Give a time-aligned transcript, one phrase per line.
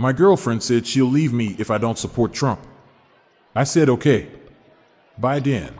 [0.00, 2.58] My girlfriend said she'll leave me if I don't support Trump.
[3.54, 4.28] I said okay.
[5.18, 5.74] Bye then.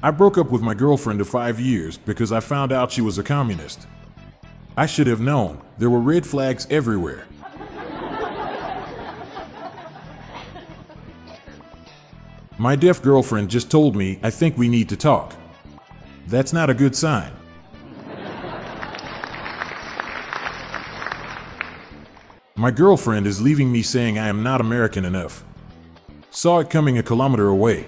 [0.00, 3.18] I broke up with my girlfriend of five years because I found out she was
[3.18, 3.88] a communist.
[4.76, 5.60] I should have known.
[5.76, 7.26] There were red flags everywhere.
[12.58, 15.34] My deaf girlfriend just told me, I think we need to talk.
[16.28, 17.32] That's not a good sign.
[22.58, 25.44] My girlfriend is leaving me saying I am not American enough.
[26.30, 27.86] Saw it coming a kilometer away.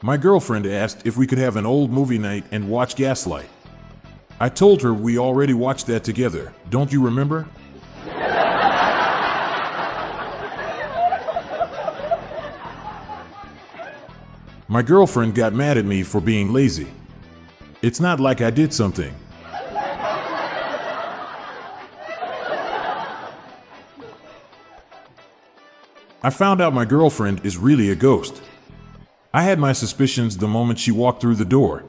[0.00, 3.50] My girlfriend asked if we could have an old movie night and watch Gaslight.
[4.40, 6.54] I told her we already watched that together.
[6.70, 7.46] Don't you remember?
[14.66, 16.88] My girlfriend got mad at me for being lazy.
[17.84, 19.14] It's not like I did something.
[26.22, 28.40] I found out my girlfriend is really a ghost.
[29.34, 31.84] I had my suspicions the moment she walked through the door.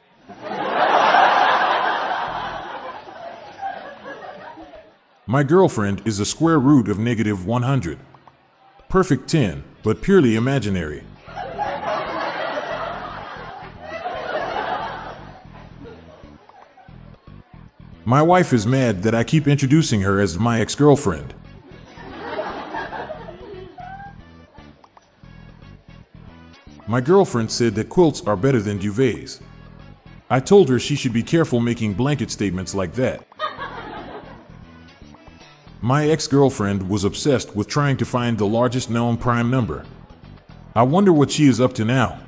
[5.26, 7.98] My girlfriend is a square root of negative 100.
[8.90, 11.04] Perfect 10, but purely imaginary.
[18.08, 21.34] My wife is mad that I keep introducing her as my ex girlfriend.
[26.86, 29.40] My girlfriend said that quilts are better than duvets.
[30.30, 33.26] I told her she should be careful making blanket statements like that.
[35.80, 39.84] My ex girlfriend was obsessed with trying to find the largest known prime number.
[40.76, 42.20] I wonder what she is up to now.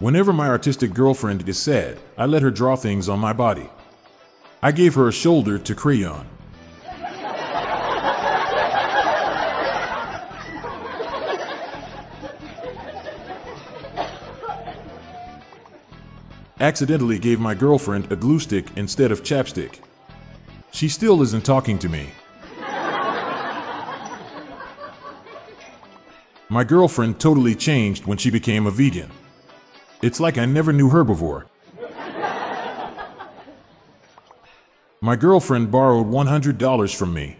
[0.00, 3.68] Whenever my artistic girlfriend is sad, I let her draw things on my body.
[4.62, 6.24] I gave her a shoulder to crayon.
[16.60, 19.80] Accidentally gave my girlfriend a glue stick instead of chapstick.
[20.70, 22.10] She still isn't talking to me.
[26.48, 29.10] My girlfriend totally changed when she became a vegan.
[30.00, 31.46] It's like I never knew her before.
[35.00, 37.36] My girlfriend borrowed $100 from me.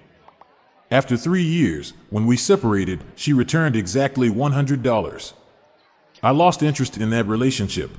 [0.91, 5.32] After three years, when we separated, she returned exactly $100.
[6.22, 7.91] I lost interest in that relationship.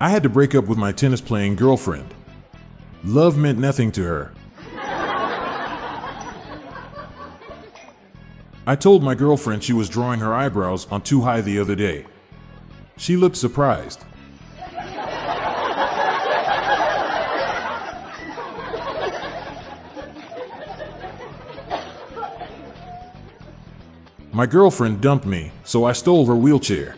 [0.00, 2.14] I had to break up with my tennis playing girlfriend.
[3.02, 4.32] Love meant nothing to her.
[8.68, 12.04] I told my girlfriend she was drawing her eyebrows on too high the other day.
[12.98, 14.04] She looked surprised.
[24.32, 26.96] My girlfriend dumped me, so I stole her wheelchair.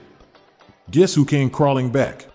[0.91, 2.27] Guess who came crawling back?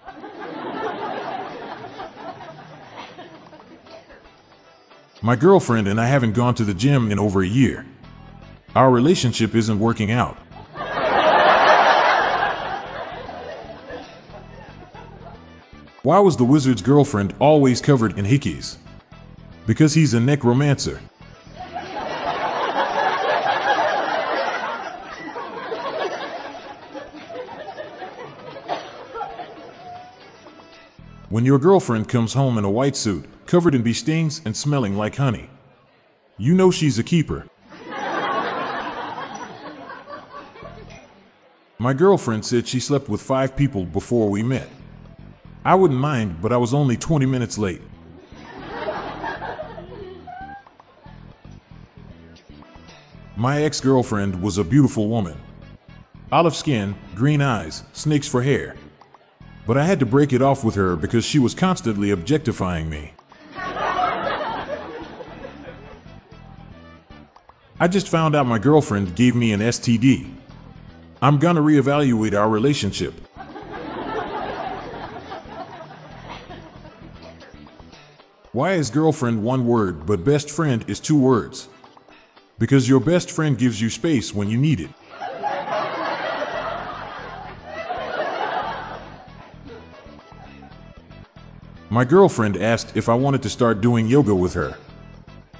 [5.22, 7.86] My girlfriend and I haven't gone to the gym in over a year.
[8.76, 10.38] Our relationship isn't working out.
[16.04, 18.76] Why was the wizard's girlfriend always covered in hickeys?
[19.66, 21.00] Because he's a necromancer.
[31.30, 34.98] When your girlfriend comes home in a white suit, covered in bee stings and smelling
[34.98, 35.50] like honey,
[36.38, 37.48] you know she's a keeper.
[41.86, 44.68] My girlfriend said she slept with five people before we met.
[45.64, 47.84] I wouldn't mind, but I was only 20 minutes late.
[53.36, 55.38] My ex girlfriend was a beautiful woman.
[56.32, 58.76] Olive skin, green eyes, snakes for hair.
[59.68, 63.14] But I had to break it off with her because she was constantly objectifying me.
[67.80, 70.45] I just found out my girlfriend gave me an STD.
[71.26, 73.16] I'm gonna reevaluate our relationship.
[78.52, 81.68] Why is girlfriend one word but best friend is two words?
[82.60, 84.92] Because your best friend gives you space when you need it.
[91.90, 94.78] My girlfriend asked if I wanted to start doing yoga with her.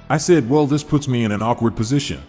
[0.08, 2.22] I said, well, this puts me in an awkward position.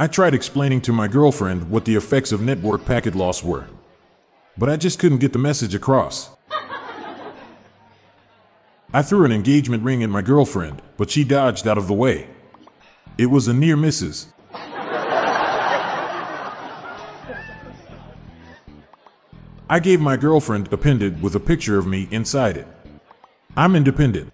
[0.00, 3.66] I tried explaining to my girlfriend what the effects of network packet loss were,
[4.56, 6.30] but I just couldn't get the message across.
[8.94, 12.28] I threw an engagement ring at my girlfriend, but she dodged out of the way.
[13.18, 14.28] It was a near misses.
[19.68, 22.66] I gave my girlfriend a pendant with a picture of me inside it.
[23.54, 24.32] I'm independent.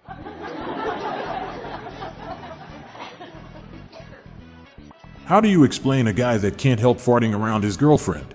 [5.27, 8.33] How do you explain a guy that can't help farting around his girlfriend?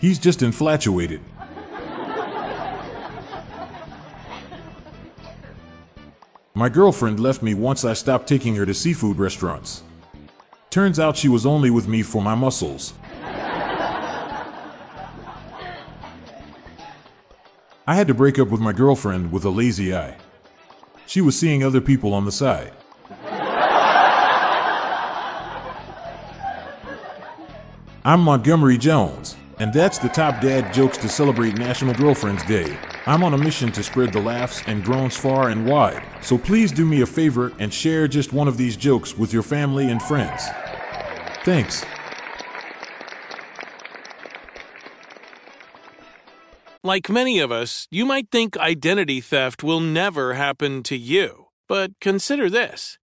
[0.00, 1.20] He's just infatuated.
[6.54, 9.84] My girlfriend left me once I stopped taking her to seafood restaurants.
[10.70, 12.94] Turns out she was only with me for my muscles.
[17.86, 20.16] I had to break up with my girlfriend with a lazy eye.
[21.06, 22.72] She was seeing other people on the side.
[28.04, 32.76] I'm Montgomery Jones, and that's the top dad jokes to celebrate National Girlfriends Day.
[33.06, 36.72] I'm on a mission to spread the laughs and groans far and wide, so please
[36.72, 40.02] do me a favor and share just one of these jokes with your family and
[40.02, 40.42] friends.
[41.44, 41.84] Thanks.
[46.82, 51.46] Like many of us, you might think identity theft will never happen to you.
[51.68, 52.98] But consider this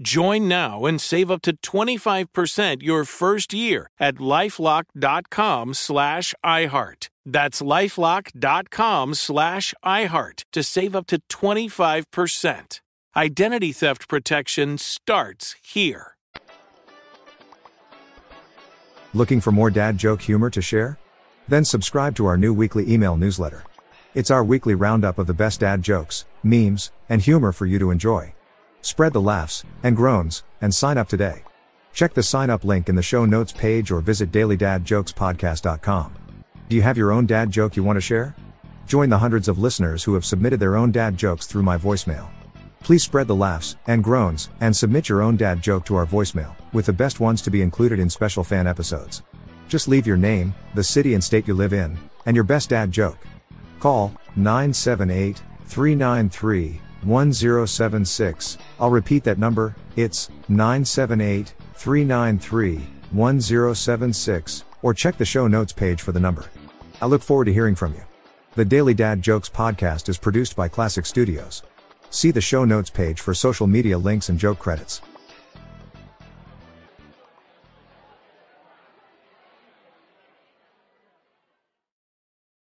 [0.00, 7.08] Join now and save up to 25% your first year at lifelock.com slash iHeart.
[7.24, 12.80] That's lifelock.com slash iHeart to save up to 25%.
[13.14, 16.16] Identity theft protection starts here.
[19.14, 20.98] Looking for more dad joke humor to share?
[21.46, 23.64] Then subscribe to our new weekly email newsletter.
[24.14, 27.90] It's our weekly roundup of the best dad jokes, memes, and humor for you to
[27.90, 28.34] enjoy.
[28.82, 31.42] Spread the laughs and groans and sign up today.
[31.94, 36.14] Check the sign up link in the show notes page or visit dailydadjokespodcast.com.
[36.68, 38.34] Do you have your own dad joke you want to share?
[38.86, 42.28] Join the hundreds of listeners who have submitted their own dad jokes through my voicemail.
[42.80, 46.54] Please spread the laughs and groans and submit your own dad joke to our voicemail,
[46.72, 49.22] with the best ones to be included in special fan episodes.
[49.68, 52.90] Just leave your name, the city and state you live in, and your best dad
[52.90, 53.18] joke.
[53.78, 58.58] Call 978 393 1076.
[58.82, 66.10] I'll repeat that number, it's 978 393 1076, or check the show notes page for
[66.10, 66.46] the number.
[67.00, 68.02] I look forward to hearing from you.
[68.56, 71.62] The Daily Dad Jokes podcast is produced by Classic Studios.
[72.10, 75.00] See the show notes page for social media links and joke credits.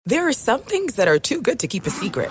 [0.04, 2.30] There are some things that are too good to keep a secret